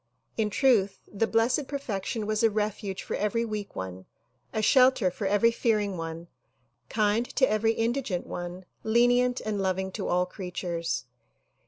In 0.35 0.49
truth 0.49 0.97
the 1.13 1.27
Blessed 1.27 1.67
Perfection 1.67 2.25
was 2.25 2.41
a 2.41 2.49
refuge 2.49 3.03
for 3.03 3.15
eveiy 3.15 3.47
weak 3.47 3.75
one, 3.75 4.07
a 4.51 4.59
shelter 4.59 5.11
for 5.11 5.27
every 5.27 5.51
fearing 5.51 5.95
one, 5.95 6.27
kind 6.89 7.23
to 7.35 7.47
every 7.47 7.73
indigent 7.73 8.25
one, 8.25 8.65
lenient 8.83 9.41
and 9.41 9.61
loving 9.61 9.91
to 9.91 10.07
all 10.07 10.25
creatures. 10.25 11.05